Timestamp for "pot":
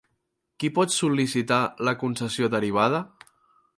0.77-0.95